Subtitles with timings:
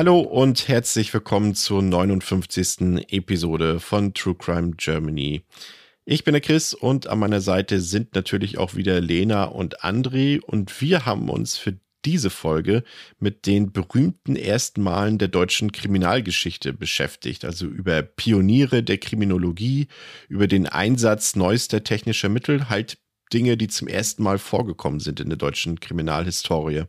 [0.00, 3.04] Hallo und herzlich willkommen zur 59.
[3.10, 5.42] Episode von True Crime Germany.
[6.06, 10.40] Ich bin der Chris und an meiner Seite sind natürlich auch wieder Lena und André
[10.40, 12.82] und wir haben uns für diese Folge
[13.18, 19.88] mit den berühmten ersten Malen der deutschen Kriminalgeschichte beschäftigt, also über Pioniere der Kriminologie,
[20.30, 22.96] über den Einsatz neuester technischer Mittel, halt
[23.34, 26.84] Dinge, die zum ersten Mal vorgekommen sind in der deutschen Kriminalhistorie.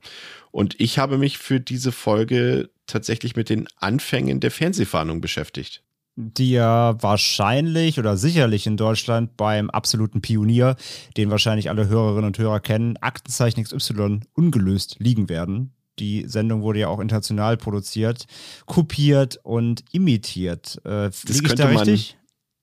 [0.51, 5.83] Und ich habe mich für diese Folge tatsächlich mit den Anfängen der Fernsehfahndung beschäftigt.
[6.15, 10.75] Die ja wahrscheinlich oder sicherlich in Deutschland beim absoluten Pionier,
[11.15, 15.73] den wahrscheinlich alle Hörerinnen und Hörer kennen, Aktenzeichen XY ungelöst liegen werden.
[15.99, 18.25] Die Sendung wurde ja auch international produziert,
[18.65, 20.81] kopiert und imitiert.
[20.83, 22.17] Äh, das ich da richtig?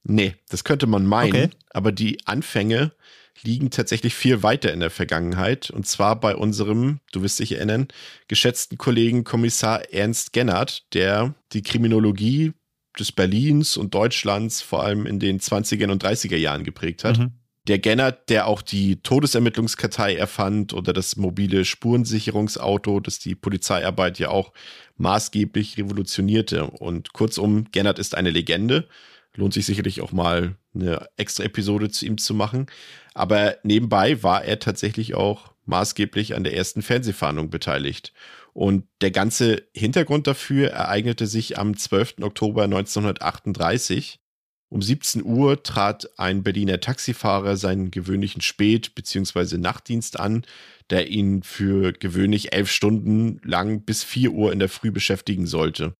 [0.04, 1.50] Man, nee, das könnte man meinen, okay.
[1.70, 2.92] aber die Anfänge
[3.42, 5.70] liegen tatsächlich viel weiter in der Vergangenheit.
[5.70, 7.88] Und zwar bei unserem, du wirst dich erinnern,
[8.28, 12.52] geschätzten Kollegen Kommissar Ernst Gennert, der die Kriminologie
[12.98, 17.18] des Berlins und Deutschlands vor allem in den 20er und 30er Jahren geprägt hat.
[17.18, 17.32] Mhm.
[17.66, 24.30] Der Gennert, der auch die Todesermittlungskartei erfand oder das mobile Spurensicherungsauto, das die Polizeiarbeit ja
[24.30, 24.52] auch
[24.96, 26.64] maßgeblich revolutionierte.
[26.64, 28.88] Und kurzum, Gennert ist eine Legende.
[29.34, 32.66] Lohnt sich sicherlich auch mal eine extra Episode zu ihm zu machen.
[33.14, 38.12] Aber nebenbei war er tatsächlich auch maßgeblich an der ersten Fernsehfahndung beteiligt.
[38.54, 42.16] Und der ganze Hintergrund dafür ereignete sich am 12.
[42.22, 44.18] Oktober 1938.
[44.70, 49.56] Um 17 Uhr trat ein Berliner Taxifahrer seinen gewöhnlichen Spät- bzw.
[49.56, 50.44] Nachtdienst an,
[50.90, 55.94] der ihn für gewöhnlich elf Stunden lang bis 4 Uhr in der Früh beschäftigen sollte.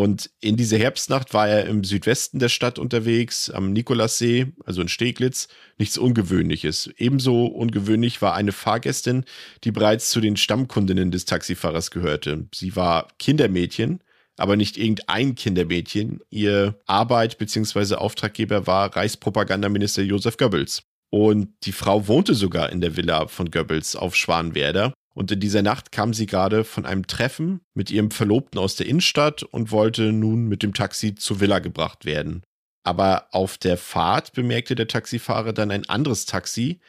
[0.00, 4.88] Und in dieser Herbstnacht war er im Südwesten der Stadt unterwegs, am Nikolassee, also in
[4.88, 6.88] Steglitz, nichts Ungewöhnliches.
[6.96, 9.26] Ebenso ungewöhnlich war eine Fahrgästin,
[9.62, 12.46] die bereits zu den Stammkundinnen des Taxifahrers gehörte.
[12.54, 14.00] Sie war Kindermädchen,
[14.38, 16.20] aber nicht irgendein Kindermädchen.
[16.30, 17.96] Ihr Arbeit bzw.
[17.96, 20.82] Auftraggeber war Reichspropagandaminister Josef Goebbels.
[21.10, 25.62] Und die Frau wohnte sogar in der Villa von Goebbels auf Schwanwerder und in dieser
[25.62, 30.12] Nacht kam sie gerade von einem Treffen mit ihrem Verlobten aus der Innenstadt und wollte
[30.12, 32.42] nun mit dem Taxi zur Villa gebracht werden.
[32.84, 36.80] Aber auf der Fahrt bemerkte der Taxifahrer dann ein anderes Taxi,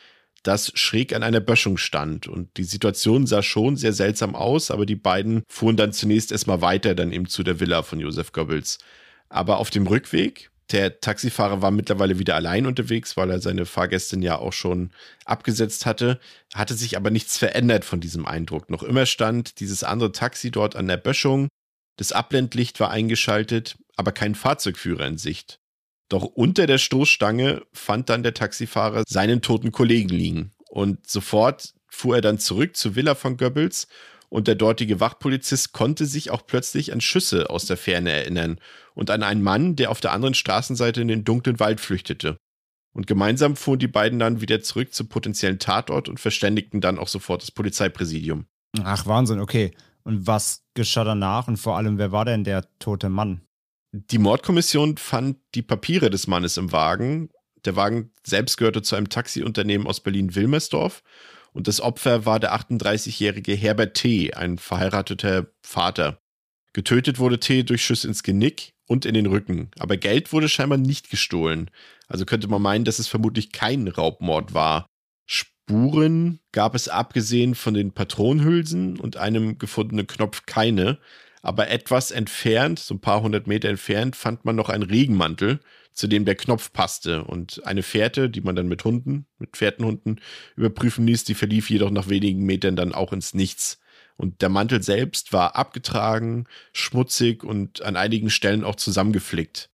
[0.43, 2.27] das schräg an einer Böschung stand.
[2.27, 6.61] Und die Situation sah schon sehr seltsam aus, aber die beiden fuhren dann zunächst erstmal
[6.61, 8.79] weiter, dann eben zu der Villa von Josef Goebbels.
[9.29, 14.21] Aber auf dem Rückweg der Taxifahrer war mittlerweile wieder allein unterwegs, weil er seine Fahrgästin
[14.21, 14.91] ja auch schon
[15.25, 16.19] abgesetzt hatte.
[16.53, 18.69] Hatte sich aber nichts verändert von diesem Eindruck.
[18.69, 21.47] Noch immer stand dieses andere Taxi dort an der Böschung.
[21.97, 25.59] Das Abblendlicht war eingeschaltet, aber kein Fahrzeugführer in Sicht.
[26.09, 30.53] Doch unter der Stoßstange fand dann der Taxifahrer seinen toten Kollegen liegen.
[30.69, 33.87] Und sofort fuhr er dann zurück zur Villa von Goebbels
[34.31, 38.59] und der dortige Wachpolizist konnte sich auch plötzlich an Schüsse aus der Ferne erinnern
[38.95, 42.37] und an einen Mann, der auf der anderen Straßenseite in den dunklen Wald flüchtete.
[42.93, 47.09] Und gemeinsam fuhren die beiden dann wieder zurück zum potenziellen Tatort und verständigten dann auch
[47.09, 48.45] sofort das Polizeipräsidium.
[48.81, 49.71] Ach, Wahnsinn, okay.
[50.03, 53.41] Und was geschah danach und vor allem, wer war denn der tote Mann?
[53.91, 57.29] Die Mordkommission fand die Papiere des Mannes im Wagen.
[57.65, 61.03] Der Wagen selbst gehörte zu einem Taxiunternehmen aus Berlin-Wilmersdorf
[61.53, 66.19] und das Opfer war der 38-jährige Herbert T., ein verheirateter Vater.
[66.73, 67.63] Getötet wurde T.
[67.63, 69.71] durch Schüsse ins Genick und in den Rücken.
[69.79, 71.69] Aber Geld wurde scheinbar nicht gestohlen.
[72.07, 74.85] Also könnte man meinen, dass es vermutlich kein Raubmord war.
[75.27, 80.97] Spuren gab es abgesehen von den Patronenhülsen und einem gefundenen Knopf keine.
[81.41, 85.59] Aber etwas entfernt, so ein paar hundert Meter entfernt, fand man noch einen Regenmantel,
[85.93, 87.23] zu dem der Knopf passte.
[87.23, 90.21] Und eine Fährte, die man dann mit Hunden, mit Fährtenhunden
[90.55, 93.79] überprüfen ließ, die verlief jedoch nach wenigen Metern dann auch ins Nichts.
[94.17, 99.69] Und der Mantel selbst war abgetragen, schmutzig und an einigen Stellen auch zusammengeflickt.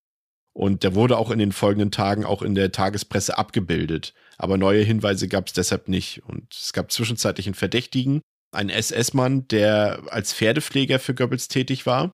[0.53, 4.15] Und der wurde auch in den folgenden Tagen auch in der Tagespresse abgebildet.
[4.37, 6.23] Aber neue Hinweise gab es deshalb nicht.
[6.25, 8.21] Und es gab zwischenzeitlich einen Verdächtigen,
[8.51, 12.11] einen SS-Mann, der als Pferdepfleger für Goebbels tätig war.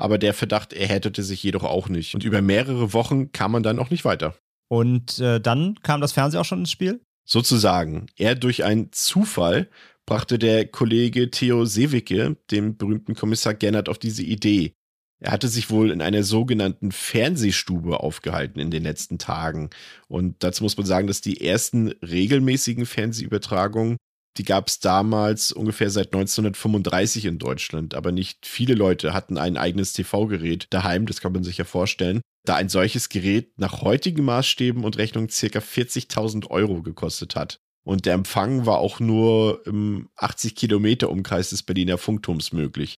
[0.00, 2.14] Aber der Verdacht erhärtete sich jedoch auch nicht.
[2.14, 4.34] Und über mehrere Wochen kam man dann auch nicht weiter.
[4.68, 7.00] Und äh, dann kam das Fernsehen auch schon ins Spiel?
[7.24, 8.06] Sozusagen.
[8.16, 9.68] Er durch einen Zufall
[10.06, 14.74] brachte der Kollege Theo Sewicke, dem berühmten Kommissar Gennert, auf diese Idee.
[15.20, 19.70] Er hatte sich wohl in einer sogenannten Fernsehstube aufgehalten in den letzten Tagen.
[20.08, 23.98] Und dazu muss man sagen, dass die ersten regelmäßigen Fernsehübertragungen,
[24.36, 27.94] die gab es damals ungefähr seit 1935 in Deutschland.
[27.94, 32.20] Aber nicht viele Leute hatten ein eigenes TV-Gerät daheim, das kann man sich ja vorstellen.
[32.46, 37.58] Da ein solches Gerät nach heutigen Maßstäben und Rechnungen circa 40.000 Euro gekostet hat.
[37.84, 42.94] Und der Empfang war auch nur im 80 Kilometer Umkreis des Berliner Funkturms möglich.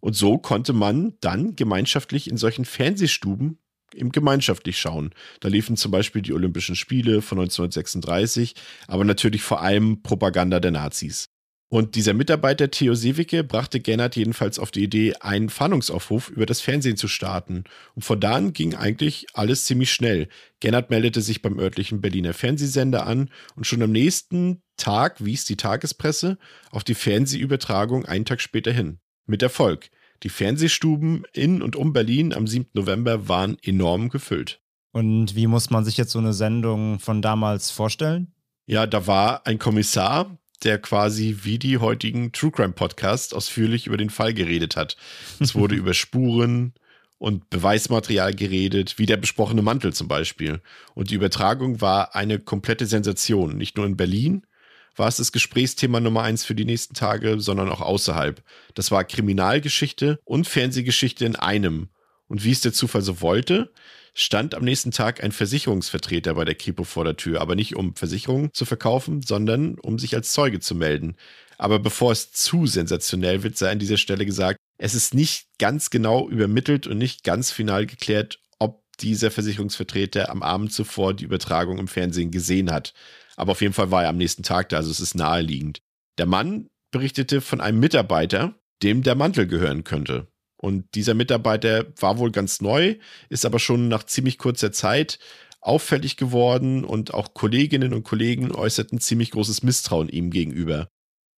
[0.00, 3.58] Und so konnte man dann gemeinschaftlich in solchen Fernsehstuben
[3.94, 5.10] eben gemeinschaftlich schauen.
[5.40, 8.54] Da liefen zum Beispiel die Olympischen Spiele von 1936,
[8.86, 11.28] aber natürlich vor allem Propaganda der Nazis.
[11.74, 16.60] Und dieser Mitarbeiter Theo Sewicke brachte Gennard jedenfalls auf die Idee, einen Fahndungsaufruf über das
[16.60, 17.64] Fernsehen zu starten.
[17.96, 20.28] Und von da an ging eigentlich alles ziemlich schnell.
[20.60, 25.56] Gennard meldete sich beim örtlichen Berliner Fernsehsender an und schon am nächsten Tag wies die
[25.56, 26.38] Tagespresse
[26.70, 29.00] auf die Fernsehübertragung einen Tag später hin.
[29.26, 29.90] Mit Erfolg.
[30.24, 32.70] Die Fernsehstuben in und um Berlin am 7.
[32.72, 34.60] November waren enorm gefüllt.
[34.90, 38.32] Und wie muss man sich jetzt so eine Sendung von damals vorstellen?
[38.66, 43.98] Ja, da war ein Kommissar, der quasi wie die heutigen True Crime Podcasts ausführlich über
[43.98, 44.96] den Fall geredet hat.
[45.40, 46.72] Es wurde über Spuren
[47.18, 50.62] und Beweismaterial geredet, wie der besprochene Mantel zum Beispiel.
[50.94, 54.46] Und die Übertragung war eine komplette Sensation, nicht nur in Berlin,
[54.96, 58.42] war es das Gesprächsthema Nummer eins für die nächsten Tage, sondern auch außerhalb.
[58.74, 61.88] Das war Kriminalgeschichte und Fernsehgeschichte in einem.
[62.28, 63.72] Und wie es der Zufall so wollte,
[64.14, 67.96] stand am nächsten Tag ein Versicherungsvertreter bei der Kripo vor der Tür, aber nicht um
[67.96, 71.16] Versicherungen zu verkaufen, sondern um sich als Zeuge zu melden.
[71.58, 75.90] Aber bevor es zu sensationell wird, sei an dieser Stelle gesagt, es ist nicht ganz
[75.90, 81.78] genau übermittelt und nicht ganz final geklärt, ob dieser Versicherungsvertreter am Abend zuvor die Übertragung
[81.78, 82.94] im Fernsehen gesehen hat.
[83.36, 85.80] Aber auf jeden Fall war er am nächsten Tag da, also es ist naheliegend.
[86.18, 90.28] Der Mann berichtete von einem Mitarbeiter, dem der Mantel gehören könnte.
[90.56, 92.96] Und dieser Mitarbeiter war wohl ganz neu,
[93.28, 95.18] ist aber schon nach ziemlich kurzer Zeit
[95.60, 100.88] auffällig geworden und auch Kolleginnen und Kollegen äußerten ziemlich großes Misstrauen ihm gegenüber.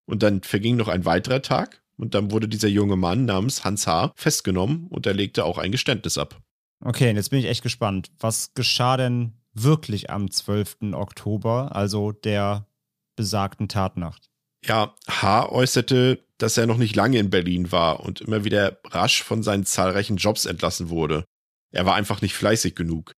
[0.06, 3.86] Und dann verging noch ein weiterer Tag und dann wurde dieser junge Mann namens Hans
[3.86, 4.12] H.
[4.16, 6.40] festgenommen und er legte auch ein Geständnis ab.
[6.84, 8.10] Okay, jetzt bin ich echt gespannt.
[8.18, 9.32] Was geschah denn
[9.62, 10.92] wirklich am 12.
[10.92, 12.66] Oktober, also der
[13.16, 14.30] besagten Tatnacht.
[14.64, 15.48] Ja, H.
[15.50, 19.64] äußerte, dass er noch nicht lange in Berlin war und immer wieder rasch von seinen
[19.64, 21.24] zahlreichen Jobs entlassen wurde.
[21.72, 23.12] Er war einfach nicht fleißig genug.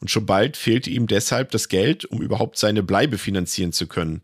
[0.00, 4.22] Und schon bald fehlte ihm deshalb das Geld, um überhaupt seine Bleibe finanzieren zu können.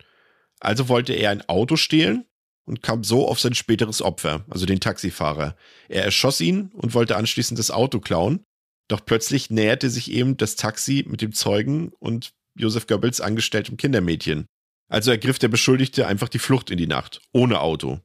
[0.59, 2.27] Also wollte er ein Auto stehlen
[2.67, 5.57] und kam so auf sein späteres Opfer, also den Taxifahrer.
[5.89, 8.45] Er erschoss ihn und wollte anschließend das Auto klauen,
[8.91, 14.47] doch plötzlich näherte sich eben das Taxi mit dem Zeugen und Josef Goebbels angestelltem Kindermädchen.
[14.89, 18.01] Also ergriff der Beschuldigte einfach die Flucht in die Nacht, ohne Auto.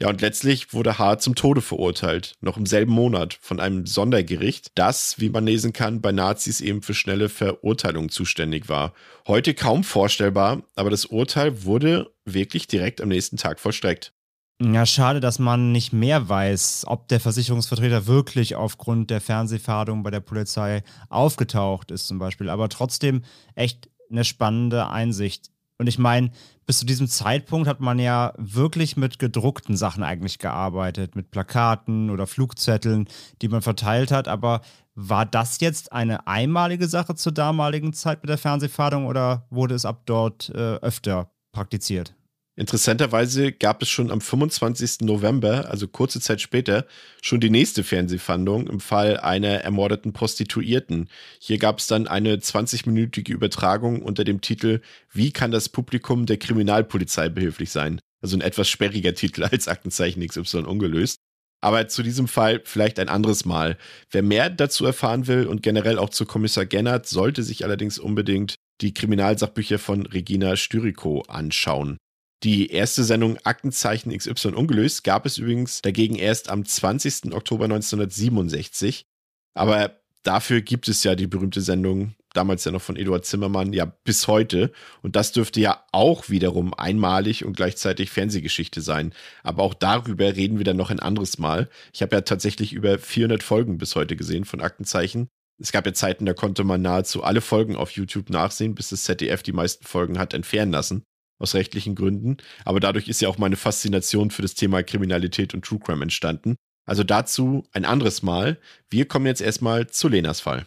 [0.00, 1.18] Ja, und letztlich wurde H.
[1.18, 6.00] zum Tode verurteilt, noch im selben Monat, von einem Sondergericht, das, wie man lesen kann,
[6.00, 8.94] bei Nazis eben für schnelle Verurteilungen zuständig war.
[9.26, 14.12] Heute kaum vorstellbar, aber das Urteil wurde wirklich direkt am nächsten Tag vollstreckt.
[14.60, 20.10] Ja, schade, dass man nicht mehr weiß, ob der Versicherungsvertreter wirklich aufgrund der Fernsehfahndung bei
[20.10, 22.50] der Polizei aufgetaucht ist, zum Beispiel.
[22.50, 23.22] Aber trotzdem
[23.54, 25.52] echt eine spannende Einsicht.
[25.78, 26.32] Und ich meine,
[26.66, 32.10] bis zu diesem Zeitpunkt hat man ja wirklich mit gedruckten Sachen eigentlich gearbeitet, mit Plakaten
[32.10, 33.06] oder Flugzetteln,
[33.40, 34.26] die man verteilt hat.
[34.26, 34.62] Aber
[34.96, 39.84] war das jetzt eine einmalige Sache zur damaligen Zeit mit der Fernsehfahndung oder wurde es
[39.84, 42.16] ab dort äh, öfter praktiziert?
[42.58, 45.02] Interessanterweise gab es schon am 25.
[45.02, 46.86] November, also kurze Zeit später,
[47.22, 51.08] schon die nächste Fernsehfandung im Fall einer ermordeten Prostituierten.
[51.38, 54.80] Hier gab es dann eine 20-minütige Übertragung unter dem Titel
[55.12, 58.00] Wie kann das Publikum der Kriminalpolizei behilflich sein?
[58.20, 61.18] Also ein etwas sperriger Titel als Aktenzeichen XY ungelöst.
[61.60, 63.78] Aber zu diesem Fall vielleicht ein anderes Mal.
[64.10, 68.56] Wer mehr dazu erfahren will und generell auch zu Kommissar Gennert, sollte sich allerdings unbedingt
[68.80, 71.98] die Kriminalsachbücher von Regina Styriko anschauen.
[72.44, 77.32] Die erste Sendung Aktenzeichen XY ungelöst gab es übrigens dagegen erst am 20.
[77.34, 79.06] Oktober 1967.
[79.54, 83.86] Aber dafür gibt es ja die berühmte Sendung, damals ja noch von Eduard Zimmermann, ja
[84.04, 84.70] bis heute.
[85.02, 89.14] Und das dürfte ja auch wiederum einmalig und gleichzeitig Fernsehgeschichte sein.
[89.42, 91.68] Aber auch darüber reden wir dann noch ein anderes Mal.
[91.92, 95.26] Ich habe ja tatsächlich über 400 Folgen bis heute gesehen von Aktenzeichen.
[95.60, 99.02] Es gab ja Zeiten, da konnte man nahezu alle Folgen auf YouTube nachsehen, bis das
[99.02, 101.02] ZDF die meisten Folgen hat entfernen lassen
[101.38, 102.36] aus rechtlichen Gründen.
[102.64, 106.56] Aber dadurch ist ja auch meine Faszination für das Thema Kriminalität und True Crime entstanden.
[106.84, 108.58] Also dazu ein anderes Mal.
[108.90, 110.66] Wir kommen jetzt erstmal zu Lenas Fall.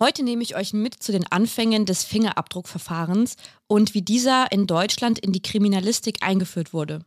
[0.00, 3.36] Heute nehme ich euch mit zu den Anfängen des Fingerabdruckverfahrens
[3.68, 7.04] und wie dieser in Deutschland in die Kriminalistik eingeführt wurde.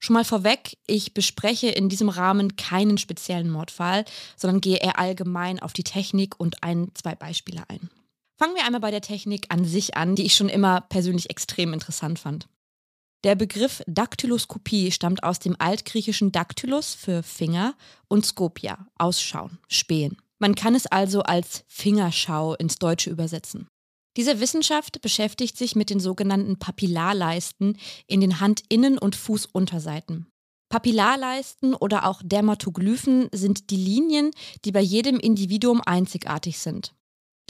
[0.00, 4.04] Schon mal vorweg, ich bespreche in diesem Rahmen keinen speziellen Mordfall,
[4.36, 7.88] sondern gehe eher allgemein auf die Technik und ein, zwei Beispiele ein.
[8.40, 11.74] Fangen wir einmal bei der Technik an sich an, die ich schon immer persönlich extrem
[11.74, 12.48] interessant fand.
[13.22, 17.74] Der Begriff Daktyloskopie stammt aus dem altgriechischen Daktylus für Finger
[18.08, 20.16] und Skopia, Ausschauen, Spähen.
[20.38, 23.68] Man kann es also als Fingerschau ins Deutsche übersetzen.
[24.16, 30.28] Diese Wissenschaft beschäftigt sich mit den sogenannten Papillarleisten in den Handinnen- und Fußunterseiten.
[30.70, 34.30] Papillarleisten oder auch Dermatoglyphen sind die Linien,
[34.64, 36.94] die bei jedem Individuum einzigartig sind.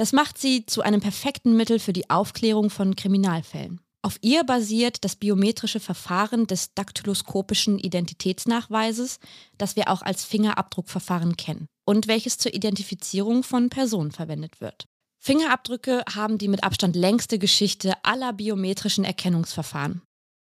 [0.01, 3.83] Das macht sie zu einem perfekten Mittel für die Aufklärung von Kriminalfällen.
[4.01, 9.19] Auf ihr basiert das biometrische Verfahren des daktyloskopischen Identitätsnachweises,
[9.59, 14.87] das wir auch als Fingerabdruckverfahren kennen und welches zur Identifizierung von Personen verwendet wird.
[15.19, 20.01] Fingerabdrücke haben die mit Abstand längste Geschichte aller biometrischen Erkennungsverfahren.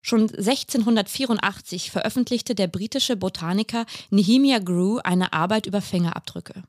[0.03, 6.61] Schon 1684 veröffentlichte der britische Botaniker Nehemiah Grew eine Arbeit über Fingerabdrücke.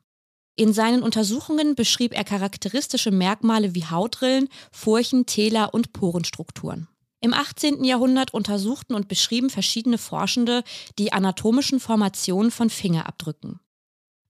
[0.55, 6.87] In seinen Untersuchungen beschrieb er charakteristische Merkmale wie Hautrillen, Furchen, Täler und Porenstrukturen.
[7.21, 7.83] Im 18.
[7.83, 10.63] Jahrhundert untersuchten und beschrieben verschiedene Forschende
[10.97, 13.59] die anatomischen Formationen von Fingerabdrücken.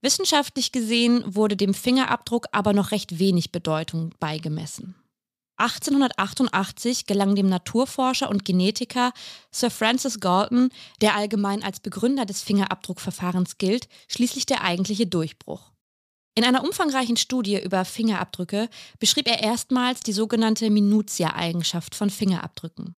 [0.02, 4.94] Wissenschaftlich gesehen wurde dem Fingerabdruck aber noch recht wenig Bedeutung beigemessen.
[5.56, 9.12] 1888 gelang dem Naturforscher und Genetiker
[9.50, 15.71] Sir Francis Galton, der allgemein als Begründer des Fingerabdruckverfahrens gilt, schließlich der eigentliche Durchbruch.
[16.34, 22.94] In einer umfangreichen Studie über Fingerabdrücke beschrieb er erstmals die sogenannte Minutia-Eigenschaft von Fingerabdrücken.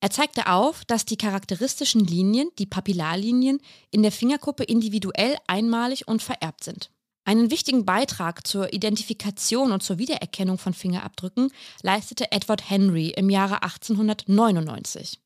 [0.00, 6.20] Er zeigte auf, dass die charakteristischen Linien, die Papillarlinien, in der Fingerkuppe individuell einmalig und
[6.22, 6.90] vererbt sind.
[7.26, 11.50] Einen wichtigen Beitrag zur Identifikation und zur Wiedererkennung von Fingerabdrücken
[11.82, 15.20] leistete Edward Henry im Jahre 1899.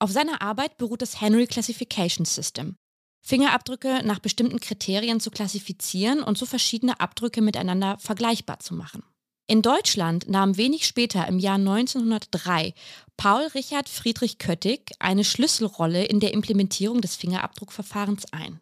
[0.00, 2.76] Auf seiner Arbeit beruht das Henry Classification System,
[3.20, 9.02] Fingerabdrücke nach bestimmten Kriterien zu klassifizieren und so verschiedene Abdrücke miteinander vergleichbar zu machen.
[9.46, 12.72] In Deutschland nahm wenig später im Jahr 1903
[13.16, 18.60] Paul Richard Friedrich Köttig eine Schlüsselrolle in der Implementierung des Fingerabdruckverfahrens ein.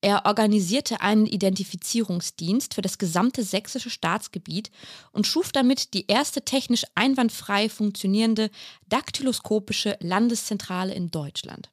[0.00, 4.70] Er organisierte einen Identifizierungsdienst für das gesamte sächsische Staatsgebiet
[5.12, 8.50] und schuf damit die erste technisch einwandfrei funktionierende
[8.88, 11.71] daktyloskopische Landeszentrale in Deutschland.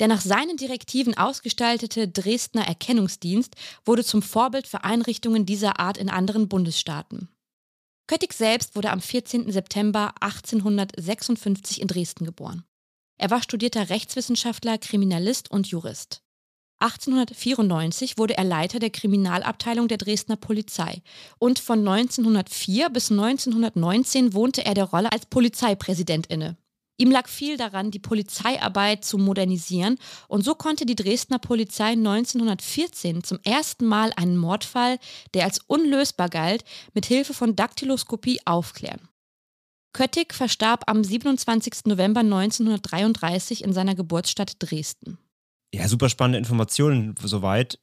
[0.00, 3.54] Der nach seinen Direktiven ausgestaltete Dresdner Erkennungsdienst
[3.84, 7.28] wurde zum Vorbild für Einrichtungen dieser Art in anderen Bundesstaaten.
[8.06, 9.52] Köttig selbst wurde am 14.
[9.52, 12.64] September 1856 in Dresden geboren.
[13.18, 16.22] Er war studierter Rechtswissenschaftler, Kriminalist und Jurist.
[16.78, 21.02] 1894 wurde er Leiter der Kriminalabteilung der Dresdner Polizei
[21.38, 26.56] und von 1904 bis 1919 wohnte er der Rolle als Polizeipräsident inne.
[27.00, 29.96] Ihm lag viel daran, die Polizeiarbeit zu modernisieren
[30.28, 34.98] und so konnte die Dresdner Polizei 1914 zum ersten Mal einen Mordfall,
[35.32, 39.08] der als unlösbar galt, mit Hilfe von Daktyloskopie aufklären.
[39.94, 41.86] Köttig verstarb am 27.
[41.86, 45.16] November 1933 in seiner Geburtsstadt Dresden.
[45.74, 47.80] Ja, super spannende Informationen soweit.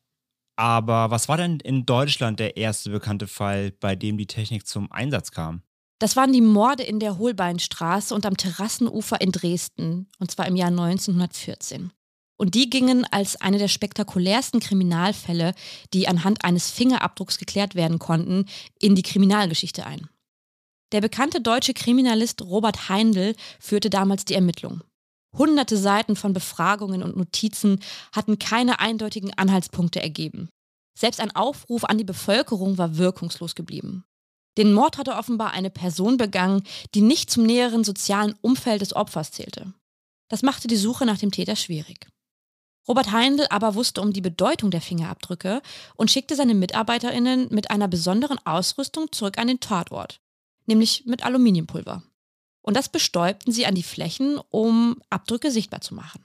[0.60, 4.92] Aber was war denn in Deutschland der erste bekannte Fall, bei dem die Technik zum
[4.92, 5.64] Einsatz kam?
[6.00, 10.56] Das waren die Morde in der Holbeinstraße und am Terrassenufer in Dresden, und zwar im
[10.56, 11.92] Jahr 1914.
[12.38, 15.56] Und die gingen als eine der spektakulärsten Kriminalfälle,
[15.94, 18.46] die anhand eines Fingerabdrucks geklärt werden konnten,
[18.80, 20.08] in die Kriminalgeschichte ein.
[20.92, 24.84] Der bekannte deutsche Kriminalist Robert Heindl führte damals die Ermittlungen.
[25.36, 27.80] Hunderte Seiten von Befragungen und Notizen
[28.14, 30.48] hatten keine eindeutigen Anhaltspunkte ergeben.
[30.98, 34.06] Selbst ein Aufruf an die Bevölkerung war wirkungslos geblieben.
[34.58, 36.64] Den Mord hatte offenbar eine Person begangen,
[36.96, 39.74] die nicht zum näheren sozialen Umfeld des Opfers zählte.
[40.30, 42.08] Das machte die Suche nach dem Täter schwierig.
[42.88, 45.62] Robert Heindl aber wusste um die Bedeutung der Fingerabdrücke
[45.96, 50.22] und schickte seine Mitarbeiterinnen mit einer besonderen Ausrüstung zurück an den Tatort,
[50.66, 52.04] nämlich mit Aluminiumpulver.
[52.62, 56.24] Und das bestäubten sie an die Flächen, um Abdrücke sichtbar zu machen.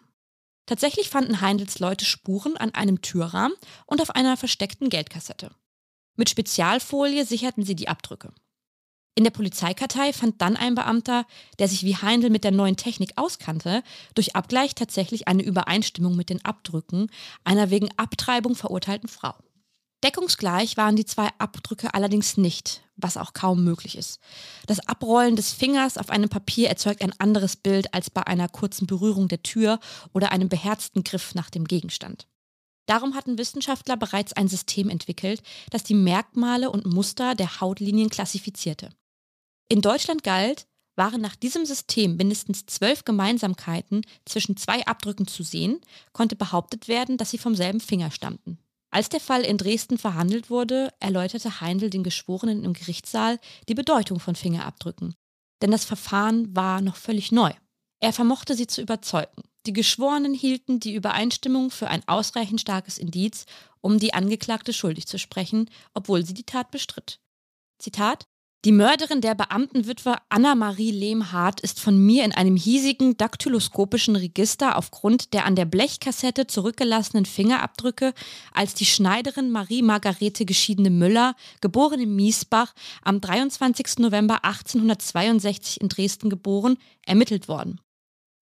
[0.67, 5.51] Tatsächlich fanden Heindls Leute Spuren an einem Türrahmen und auf einer versteckten Geldkassette.
[6.16, 8.33] Mit Spezialfolie sicherten sie die Abdrücke.
[9.14, 11.26] In der Polizeikartei fand dann ein Beamter,
[11.59, 13.83] der sich wie Heindl mit der neuen Technik auskannte,
[14.14, 17.09] durch Abgleich tatsächlich eine Übereinstimmung mit den Abdrücken
[17.45, 19.35] einer wegen Abtreibung verurteilten Frau.
[20.02, 24.19] Deckungsgleich waren die zwei Abdrücke allerdings nicht, was auch kaum möglich ist.
[24.66, 28.87] Das Abrollen des Fingers auf einem Papier erzeugt ein anderes Bild als bei einer kurzen
[28.87, 29.78] Berührung der Tür
[30.12, 32.26] oder einem beherzten Griff nach dem Gegenstand.
[32.87, 38.91] Darum hatten Wissenschaftler bereits ein System entwickelt, das die Merkmale und Muster der Hautlinien klassifizierte.
[39.69, 45.81] In Deutschland galt, waren nach diesem System mindestens zwölf Gemeinsamkeiten zwischen zwei Abdrücken zu sehen,
[46.12, 48.59] konnte behauptet werden, dass sie vom selben Finger stammten.
[48.91, 54.21] Als der Fall in Dresden verhandelt wurde, erläuterte Heindl den Geschworenen im Gerichtssaal die Bedeutung
[54.21, 55.15] von Fingerabdrücken.
[55.62, 57.53] Denn das Verfahren war noch völlig neu.
[58.01, 59.43] Er vermochte sie zu überzeugen.
[59.66, 63.47] Die Geschworenen hielten die Übereinstimmung für ein ausreichend starkes Indiz,
[63.81, 67.21] um die Angeklagte schuldig zu sprechen, obwohl sie die Tat bestritt.
[67.78, 68.26] Zitat
[68.64, 75.35] die Mörderin der Beamtenwitwe Anna-Marie Lehmhardt ist von mir in einem hiesigen daktyloskopischen Register aufgrund
[75.35, 78.14] der an der Blechkassette zurückgelassenen Fingerabdrücke
[78.52, 83.99] als die Schneiderin Marie Margarete geschiedene Müller, geborene Miesbach, am 23.
[83.99, 87.81] November 1862 in Dresden geboren, ermittelt worden.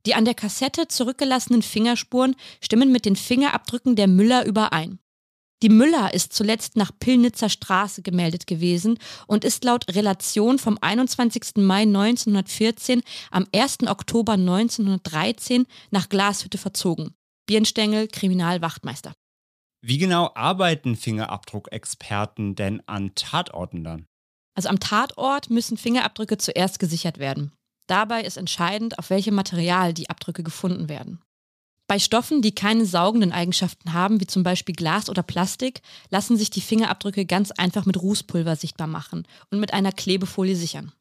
[0.07, 4.99] Die an der Kassette zurückgelassenen Fingerspuren stimmen mit den Fingerabdrücken der Müller überein.
[5.63, 11.57] Die Müller ist zuletzt nach Pillnitzer Straße gemeldet gewesen und ist laut Relation vom 21.
[11.57, 13.87] Mai 1914 am 1.
[13.87, 17.15] Oktober 1913 nach Glashütte verzogen.
[17.47, 19.13] Birnstengel, Kriminalwachtmeister.
[19.83, 24.07] Wie genau arbeiten Fingerabdruckexperten denn an Tatorten dann?
[24.55, 27.53] Also am Tatort müssen Fingerabdrücke zuerst gesichert werden.
[27.91, 31.21] Dabei ist entscheidend, auf welchem Material die Abdrücke gefunden werden.
[31.89, 36.51] Bei Stoffen, die keine saugenden Eigenschaften haben, wie zum Beispiel Glas oder Plastik, lassen sich
[36.51, 40.93] die Fingerabdrücke ganz einfach mit Rußpulver sichtbar machen und mit einer Klebefolie sichern.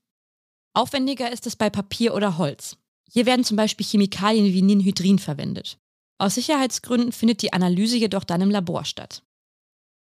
[0.74, 2.76] Aufwendiger ist es bei Papier oder Holz.
[3.12, 5.78] Hier werden zum Beispiel Chemikalien wie Ninhydrin verwendet.
[6.18, 9.22] Aus Sicherheitsgründen findet die Analyse jedoch dann im Labor statt.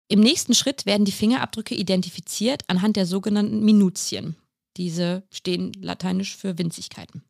[0.08, 4.36] Im nächsten Schritt werden die Fingerabdrücke identifiziert anhand der sogenannten Minutien.
[4.78, 7.24] Diese stehen lateinisch für Winzigkeiten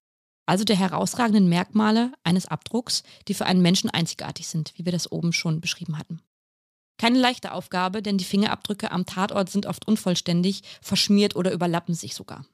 [0.45, 5.11] also der herausragenden Merkmale eines Abdrucks, die für einen Menschen einzigartig sind, wie wir das
[5.11, 6.21] oben schon beschrieben hatten.
[6.97, 12.15] Keine leichte Aufgabe, denn die Fingerabdrücke am Tatort sind oft unvollständig, verschmiert oder überlappen sich
[12.15, 12.45] sogar.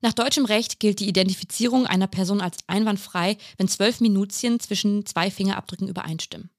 [0.00, 5.30] Nach deutschem Recht gilt die Identifizierung einer Person als einwandfrei, wenn zwölf Minutien zwischen zwei
[5.30, 6.50] Fingerabdrücken übereinstimmen.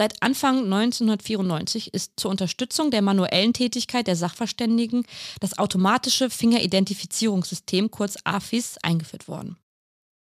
[0.00, 5.04] Seit Anfang 1994 ist zur Unterstützung der manuellen Tätigkeit der Sachverständigen
[5.40, 9.58] das automatische Fingeridentifizierungssystem kurz AFIS eingeführt worden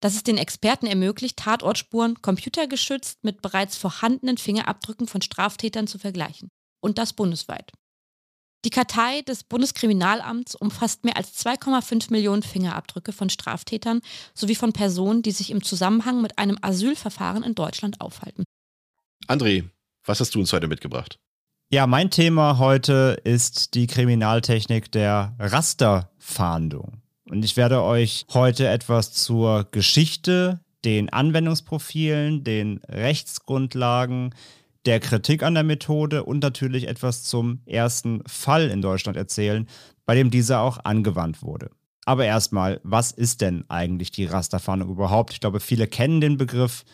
[0.01, 6.49] dass es den Experten ermöglicht, Tatortspuren computergeschützt mit bereits vorhandenen Fingerabdrücken von Straftätern zu vergleichen.
[6.81, 7.73] Und das bundesweit.
[8.65, 14.01] Die Kartei des Bundeskriminalamts umfasst mehr als 2,5 Millionen Fingerabdrücke von Straftätern
[14.33, 18.45] sowie von Personen, die sich im Zusammenhang mit einem Asylverfahren in Deutschland aufhalten.
[19.29, 19.65] André,
[20.05, 21.19] was hast du uns heute mitgebracht?
[21.69, 27.03] Ja, mein Thema heute ist die Kriminaltechnik der Rasterfahndung.
[27.29, 34.33] Und ich werde euch heute etwas zur Geschichte, den Anwendungsprofilen, den Rechtsgrundlagen,
[34.85, 39.67] der Kritik an der Methode und natürlich etwas zum ersten Fall in Deutschland erzählen,
[40.05, 41.71] bei dem dieser auch angewandt wurde.
[42.05, 45.33] Aber erstmal, was ist denn eigentlich die Rasterfahndung überhaupt?
[45.33, 46.85] Ich glaube, viele kennen den Begriff,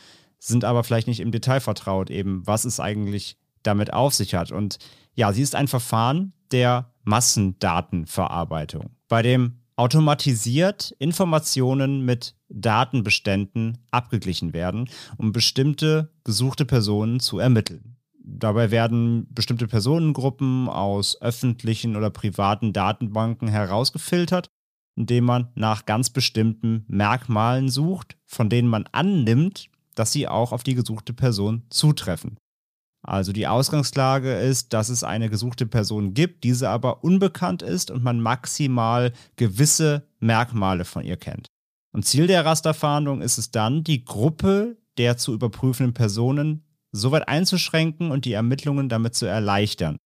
[0.46, 4.50] sind aber vielleicht nicht im Detail vertraut, eben was es eigentlich damit auf sich hat.
[4.50, 4.78] Und
[5.14, 14.90] ja, sie ist ein Verfahren der Massendatenverarbeitung, bei dem automatisiert Informationen mit Datenbeständen abgeglichen werden,
[15.16, 17.96] um bestimmte gesuchte Personen zu ermitteln.
[18.24, 24.50] Dabei werden bestimmte Personengruppen aus öffentlichen oder privaten Datenbanken herausgefiltert,
[24.94, 30.62] indem man nach ganz bestimmten Merkmalen sucht, von denen man annimmt, dass sie auch auf
[30.62, 32.37] die gesuchte Person zutreffen.
[33.05, 38.05] Also die Ausgangslage ist, dass es eine gesuchte Person gibt, diese aber unbekannt ist und
[38.05, 41.48] man maximal gewisse Merkmale von ihr kennt.
[41.92, 47.26] Und Ziel der Rasterfahndung ist es dann, die Gruppe der zu überprüfenden Personen so weit
[47.26, 49.96] einzuschränken und die Ermittlungen damit zu erleichtern.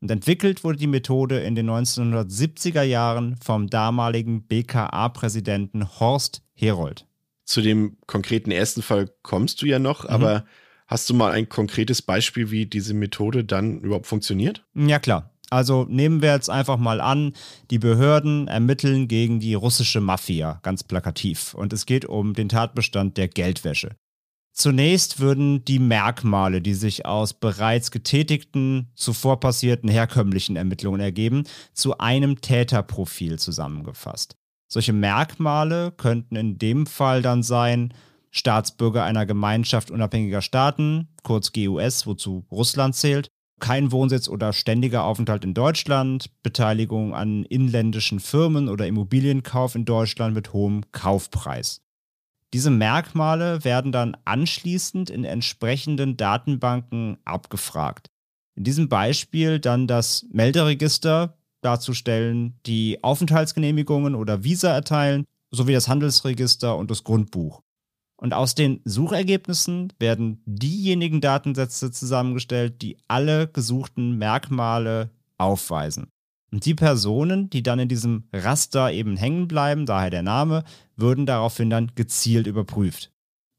[0.00, 7.06] Und entwickelt wurde die Methode in den 1970er Jahren vom damaligen BKA-Präsidenten Horst Herold.
[7.44, 10.10] Zu dem konkreten ersten Fall kommst du ja noch, mhm.
[10.10, 10.44] aber
[10.92, 14.62] Hast du mal ein konkretes Beispiel, wie diese Methode dann überhaupt funktioniert?
[14.74, 15.30] Ja, klar.
[15.48, 17.32] Also nehmen wir jetzt einfach mal an,
[17.70, 21.54] die Behörden ermitteln gegen die russische Mafia, ganz plakativ.
[21.54, 23.96] Und es geht um den Tatbestand der Geldwäsche.
[24.52, 31.96] Zunächst würden die Merkmale, die sich aus bereits getätigten, zuvor passierten herkömmlichen Ermittlungen ergeben, zu
[31.96, 34.36] einem Täterprofil zusammengefasst.
[34.72, 37.92] Solche Merkmale könnten in dem Fall dann sein,
[38.30, 43.28] Staatsbürger einer Gemeinschaft unabhängiger Staaten, kurz GUS, wozu Russland zählt,
[43.60, 50.34] kein Wohnsitz oder ständiger Aufenthalt in Deutschland, Beteiligung an inländischen Firmen oder Immobilienkauf in Deutschland
[50.34, 51.82] mit hohem Kaufpreis.
[52.54, 58.08] Diese Merkmale werden dann anschließend in entsprechenden Datenbanken abgefragt.
[58.54, 66.76] In diesem Beispiel dann das Melderegister darzustellen, die Aufenthaltsgenehmigungen oder Visa erteilen, sowie das Handelsregister
[66.76, 67.62] und das Grundbuch.
[68.16, 76.06] Und aus den Suchergebnissen werden diejenigen Datensätze zusammengestellt, die alle gesuchten Merkmale aufweisen.
[76.52, 80.64] Und die Personen, die dann in diesem Raster eben hängen bleiben, daher der Name,
[80.96, 83.10] würden daraufhin dann gezielt überprüft.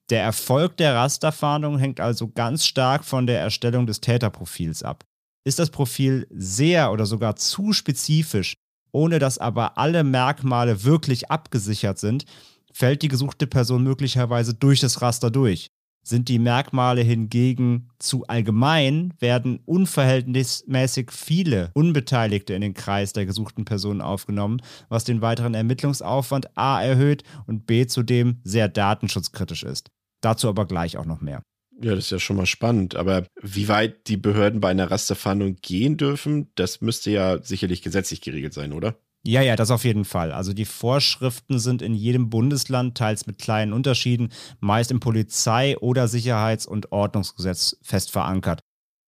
[0.09, 5.05] Der Erfolg der Rasterfahndung hängt also ganz stark von der Erstellung des Täterprofils ab.
[5.45, 8.55] Ist das Profil sehr oder sogar zu spezifisch,
[8.91, 12.25] ohne dass aber alle Merkmale wirklich abgesichert sind,
[12.71, 15.67] fällt die gesuchte Person möglicherweise durch das Raster durch.
[16.05, 23.63] Sind die Merkmale hingegen zu allgemein, werden unverhältnismäßig viele Unbeteiligte in den Kreis der gesuchten
[23.63, 29.89] Person aufgenommen, was den weiteren Ermittlungsaufwand a erhöht und b zudem sehr datenschutzkritisch ist.
[30.21, 31.41] Dazu aber gleich auch noch mehr.
[31.83, 32.95] Ja, das ist ja schon mal spannend.
[32.95, 38.21] Aber wie weit die Behörden bei einer Rasterfahndung gehen dürfen, das müsste ja sicherlich gesetzlich
[38.21, 38.95] geregelt sein, oder?
[39.25, 40.31] Ja, ja, das auf jeden Fall.
[40.31, 46.07] Also die Vorschriften sind in jedem Bundesland, teils mit kleinen Unterschieden, meist im Polizei- oder
[46.07, 48.61] Sicherheits- und Ordnungsgesetz fest verankert.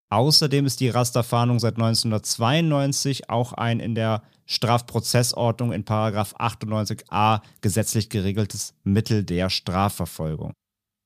[0.10, 8.74] Außerdem ist die Rasterfahndung seit 1992 auch ein in der Strafprozessordnung in 98a gesetzlich geregeltes
[8.84, 10.54] Mittel der Strafverfolgung.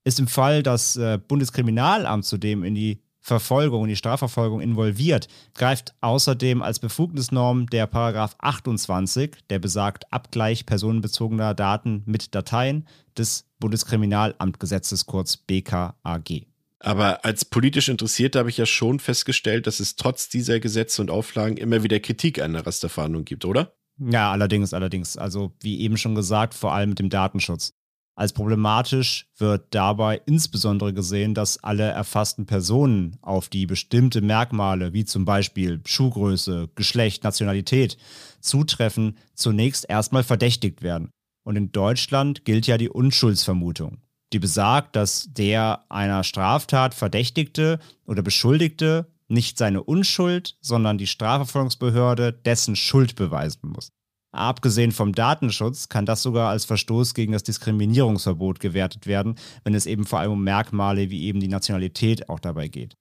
[0.04, 5.94] Ist im Fall das äh, Bundeskriminalamt zudem in die Verfolgung und die Strafverfolgung involviert, greift
[6.02, 15.06] außerdem als Befugnisnorm der Paragraph 28, der besagt Abgleich personenbezogener Daten mit Dateien des Bundeskriminalamtgesetzes
[15.06, 16.48] kurz BKAG.
[16.80, 21.12] Aber als politisch Interessierte habe ich ja schon festgestellt, dass es trotz dieser Gesetze und
[21.12, 23.74] Auflagen immer wieder Kritik an der Rasterfahndung gibt, oder?
[24.00, 25.18] Ja, allerdings, allerdings.
[25.18, 27.74] Also wie eben schon gesagt, vor allem mit dem Datenschutz.
[28.20, 35.06] Als problematisch wird dabei insbesondere gesehen, dass alle erfassten Personen auf die bestimmte Merkmale wie
[35.06, 37.98] zum Beispiel Schuhgröße, Geschlecht, Nationalität
[38.42, 41.12] zutreffen, zunächst erstmal verdächtigt werden.
[41.46, 44.00] Und in Deutschland gilt ja die Unschuldsvermutung,
[44.34, 52.34] die besagt, dass der einer Straftat Verdächtigte oder Beschuldigte nicht seine Unschuld, sondern die Strafverfolgungsbehörde
[52.34, 53.94] dessen Schuld beweisen muss.
[54.32, 59.88] Abgesehen vom Datenschutz kann das sogar als Verstoß gegen das Diskriminierungsverbot gewertet werden, wenn es
[59.88, 62.96] eben vor allem um Merkmale wie eben die Nationalität auch dabei geht.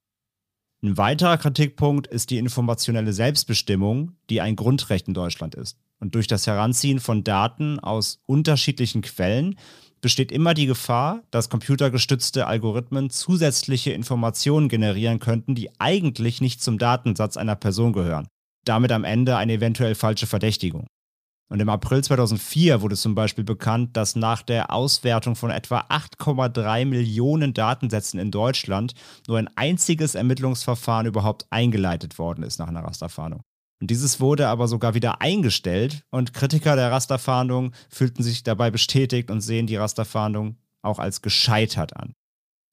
[0.81, 5.77] Ein weiterer Kritikpunkt ist die informationelle Selbstbestimmung, die ein Grundrecht in Deutschland ist.
[5.99, 9.59] Und durch das Heranziehen von Daten aus unterschiedlichen Quellen
[10.01, 16.77] besteht immer die Gefahr, dass computergestützte Algorithmen zusätzliche Informationen generieren könnten, die eigentlich nicht zum
[16.77, 18.27] Datensatz einer Person gehören.
[18.63, 20.87] Damit am Ende eine eventuell falsche Verdächtigung.
[21.51, 26.85] Und im April 2004 wurde zum Beispiel bekannt, dass nach der Auswertung von etwa 8,3
[26.85, 28.93] Millionen Datensätzen in Deutschland
[29.27, 33.41] nur ein einziges Ermittlungsverfahren überhaupt eingeleitet worden ist nach einer Rasterfahndung.
[33.81, 39.31] Und dieses wurde aber sogar wieder eingestellt und Kritiker der Rasterfahndung fühlten sich dabei bestätigt
[39.31, 42.13] und sehen die Rasterfahndung auch als gescheitert an.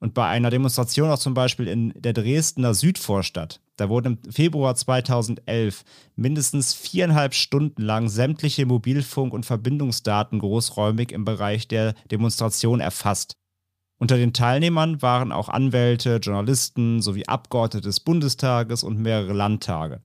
[0.01, 4.75] Und bei einer Demonstration auch zum Beispiel in der Dresdner Südvorstadt, da wurden im Februar
[4.75, 5.85] 2011
[6.17, 13.37] mindestens viereinhalb Stunden lang sämtliche Mobilfunk- und Verbindungsdaten großräumig im Bereich der Demonstration erfasst.
[13.99, 20.03] Unter den Teilnehmern waren auch Anwälte, Journalisten sowie Abgeordnete des Bundestages und mehrere Landtage.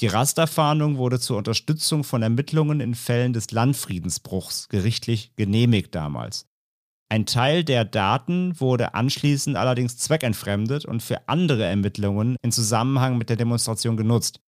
[0.00, 6.46] Die Rasterfahndung wurde zur Unterstützung von Ermittlungen in Fällen des Landfriedensbruchs gerichtlich genehmigt damals.
[7.10, 13.30] Ein Teil der Daten wurde anschließend allerdings zweckentfremdet und für andere Ermittlungen in Zusammenhang mit
[13.30, 14.40] der Demonstration genutzt.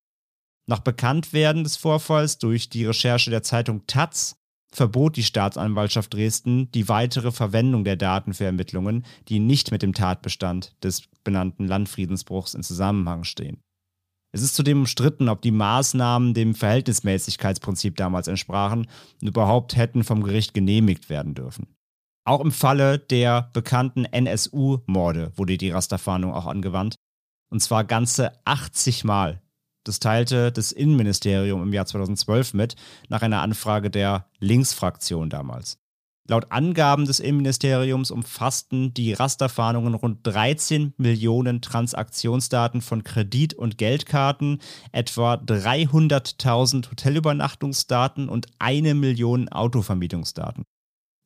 [0.67, 4.37] Nach Bekanntwerden des Vorfalls durch die Recherche der Zeitung Taz
[4.73, 9.95] verbot die Staatsanwaltschaft Dresden die weitere Verwendung der Daten für Ermittlungen, die nicht mit dem
[9.95, 13.63] Tatbestand des benannten Landfriedensbruchs in Zusammenhang stehen.
[14.33, 18.87] Es ist zudem umstritten, ob die Maßnahmen dem Verhältnismäßigkeitsprinzip damals entsprachen
[19.21, 21.67] und überhaupt hätten vom Gericht genehmigt werden dürfen.
[22.25, 26.97] Auch im Falle der bekannten NSU-Morde wurde die Rasterfahndung auch angewandt.
[27.51, 29.43] Und zwar ganze 80 Mal.
[29.85, 32.77] Das teilte das Innenministerium im Jahr 2012 mit,
[33.09, 35.79] nach einer Anfrage der Linksfraktion damals.
[36.29, 44.61] Laut Angaben des Innenministeriums umfassten die Rasterfahndungen rund 13 Millionen Transaktionsdaten von Kredit- und Geldkarten,
[44.93, 50.63] etwa 300.000 Hotelübernachtungsdaten und eine Million Autovermietungsdaten.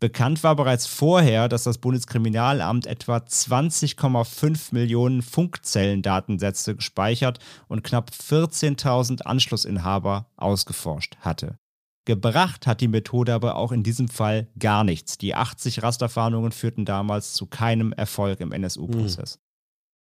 [0.04, 7.38] Bekannt war bereits vorher, dass das Bundeskriminalamt etwa 20,5 Millionen Funkzellendatensätze gespeichert
[7.68, 11.56] und knapp 14.000 Anschlussinhaber ausgeforscht hatte.
[12.04, 15.16] Gebracht hat die Methode aber auch in diesem Fall gar nichts.
[15.16, 19.38] Die 80 Rasterfahndungen führten damals zu keinem Erfolg im NSU-Prozess.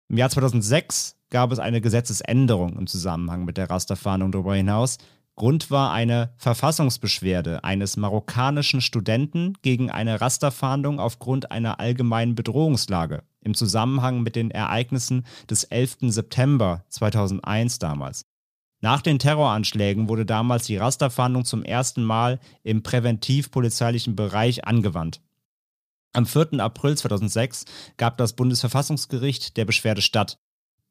[0.10, 4.98] Im Jahr 2006 gab es eine Gesetzesänderung im Zusammenhang mit der Rasterfahndung darüber hinaus.
[5.36, 13.54] Grund war eine Verfassungsbeschwerde eines marokkanischen Studenten gegen eine Rasterfahndung aufgrund einer allgemeinen Bedrohungslage im
[13.54, 15.98] Zusammenhang mit den Ereignissen des 11.
[16.12, 18.26] September 2001 damals.
[18.82, 25.22] Nach den Terroranschlägen wurde damals die Rasterfahndung zum ersten Mal im präventiv-polizeilichen Bereich angewandt.
[26.14, 26.60] Am 4.
[26.60, 27.66] April 2006
[27.98, 30.40] gab das Bundesverfassungsgericht der Beschwerde statt.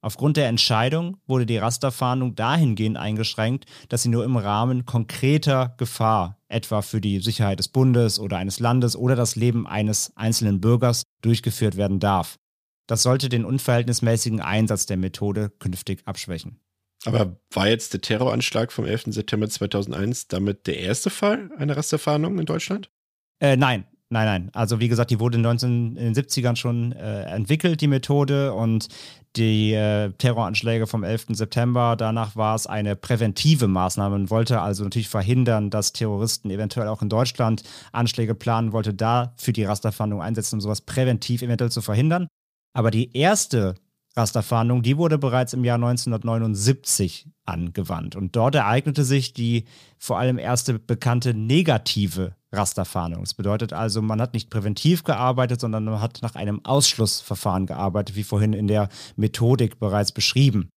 [0.03, 6.39] Aufgrund der Entscheidung wurde die Rasterfahndung dahingehend eingeschränkt, dass sie nur im Rahmen konkreter Gefahr,
[6.49, 11.03] etwa für die Sicherheit des Bundes oder eines Landes oder das Leben eines einzelnen Bürgers,
[11.21, 12.39] durchgeführt werden darf.
[12.87, 16.61] Das sollte den unverhältnismäßigen Einsatz der Methode künftig abschwächen.
[17.05, 19.05] Aber war jetzt der Terroranschlag vom 11.
[19.09, 22.91] September 2001 damit der erste Fall einer Rasterfahndung in Deutschland?
[23.39, 24.51] Äh, nein, Nein, nein.
[24.55, 28.53] Also wie gesagt, die wurde in, 19, in den 70ern schon äh, entwickelt, die Methode.
[28.53, 28.89] Und
[29.37, 31.27] die äh, Terroranschläge vom 11.
[31.31, 34.19] September, danach war es eine präventive Maßnahme.
[34.19, 39.33] Man wollte also natürlich verhindern, dass Terroristen eventuell auch in Deutschland Anschläge planen, wollte da
[39.37, 42.27] für die Rasterfahndung einsetzen, um sowas präventiv eventuell zu verhindern.
[42.73, 43.77] Aber die erste
[44.17, 48.17] Rasterfahndung, die wurde bereits im Jahr 1979 angewandt.
[48.17, 49.67] Und dort ereignete sich die
[49.99, 53.23] vor allem erste bekannte negative Rasterfahndung.
[53.23, 58.17] Das bedeutet also, man hat nicht präventiv gearbeitet, sondern man hat nach einem Ausschlussverfahren gearbeitet,
[58.17, 60.69] wie vorhin in der Methodik bereits beschrieben.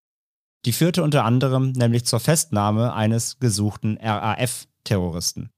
[0.65, 5.49] Die führte unter anderem nämlich zur Festnahme eines gesuchten RAF-Terroristen.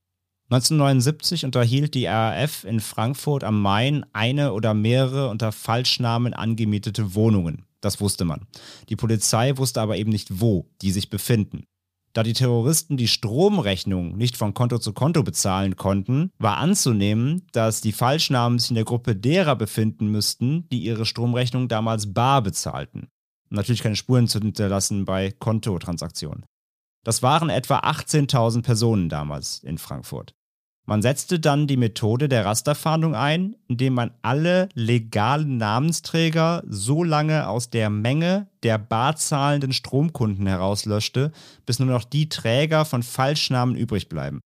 [0.50, 7.66] 1979 unterhielt die RAF in Frankfurt am Main eine oder mehrere unter Falschnamen angemietete Wohnungen.
[7.82, 8.48] Das wusste man.
[8.90, 11.66] Die Polizei wusste aber eben nicht, wo die sich befinden.
[12.16, 17.82] Da die Terroristen die Stromrechnung nicht von Konto zu Konto bezahlen konnten, war anzunehmen, dass
[17.82, 23.10] die Falschnamen sich in der Gruppe derer befinden müssten, die ihre Stromrechnung damals bar bezahlten.
[23.50, 26.46] Natürlich keine Spuren zu hinterlassen bei Kontotransaktionen.
[27.04, 30.34] Das waren etwa 18.000 Personen damals in Frankfurt.
[30.88, 37.48] Man setzte dann die Methode der Rasterfahndung ein, indem man alle legalen Namensträger so lange
[37.48, 41.32] aus der Menge der barzahlenden Stromkunden herauslöschte,
[41.66, 44.42] bis nur noch die Träger von Falschnamen übrig bleiben.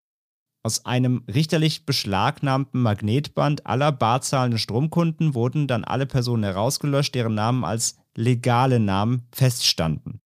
[0.64, 7.66] Aus einem richterlich beschlagnahmten Magnetband aller barzahlenden Stromkunden wurden dann alle Personen herausgelöscht, deren Namen
[7.66, 10.20] als legale Namen feststanden.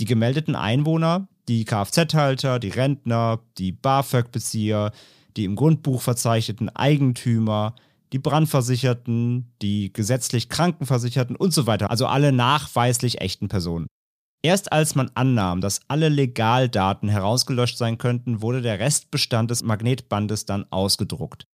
[0.00, 4.90] Die gemeldeten Einwohner die Kfz-Halter, die Rentner, die BAföG-Bezieher,
[5.36, 7.74] die im Grundbuch verzeichneten Eigentümer,
[8.12, 13.86] die Brandversicherten, die gesetzlich Krankenversicherten und so weiter, also alle nachweislich echten Personen.
[14.42, 20.44] Erst als man annahm, dass alle Legaldaten herausgelöscht sein könnten, wurde der Restbestand des Magnetbandes
[20.44, 21.44] dann ausgedruckt.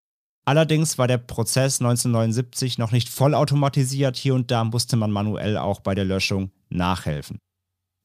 [0.44, 5.80] Allerdings war der Prozess 1979 noch nicht vollautomatisiert, hier und da musste man manuell auch
[5.80, 7.38] bei der Löschung nachhelfen.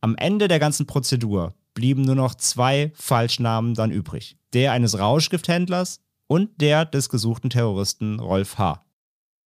[0.01, 4.35] Am Ende der ganzen Prozedur blieben nur noch zwei Falschnamen dann übrig.
[4.53, 8.83] Der eines Rauschgifthändlers und der des gesuchten Terroristen Rolf H.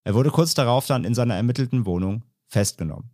[0.05, 3.09] Er wurde kurz darauf dann in seiner ermittelten Wohnung festgenommen.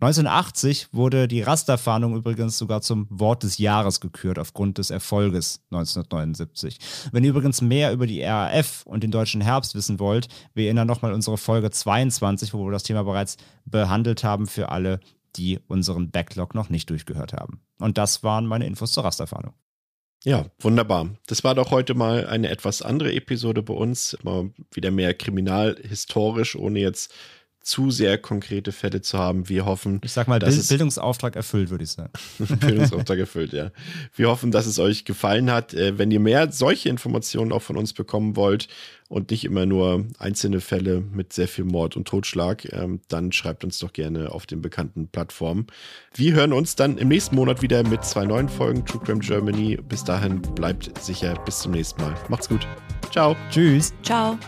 [0.00, 6.78] 1980 wurde die Rasterfahndung übrigens sogar zum Wort des Jahres gekürt aufgrund des Erfolges 1979.
[7.12, 10.88] Wenn ihr übrigens mehr über die RAF und den deutschen Herbst wissen wollt, wir erinnern
[10.88, 14.98] nochmal unsere Folge 22, wo wir das Thema bereits behandelt haben für alle,
[15.36, 17.60] die unseren Backlog noch nicht durchgehört haben.
[17.78, 19.54] Und das waren meine Infos zur Rasterfahndung.
[20.24, 21.10] Ja, wunderbar.
[21.26, 24.18] Das war doch heute mal eine etwas andere Episode bei uns.
[24.22, 27.14] Mal wieder mehr kriminalhistorisch, ohne jetzt
[27.68, 29.48] zu sehr konkrete Fälle zu haben.
[29.48, 30.00] Wir hoffen.
[30.02, 32.10] Ich sag mal, Bild, Bildungsauftrag erfüllt, würde ich sagen.
[32.38, 33.70] Bildungsauftrag erfüllt, ja.
[34.14, 35.74] Wir hoffen, dass es euch gefallen hat.
[35.74, 38.68] Äh, wenn ihr mehr solche Informationen auch von uns bekommen wollt
[39.08, 43.64] und nicht immer nur einzelne Fälle mit sehr viel Mord und Totschlag, ähm, dann schreibt
[43.64, 45.66] uns doch gerne auf den bekannten Plattformen.
[46.14, 49.76] Wir hören uns dann im nächsten Monat wieder mit zwei neuen Folgen True Crime Germany.
[49.76, 51.34] Bis dahin bleibt sicher.
[51.44, 52.14] Bis zum nächsten Mal.
[52.28, 52.66] Macht's gut.
[53.10, 53.36] Ciao.
[53.50, 53.92] Tschüss.
[54.02, 54.38] Ciao.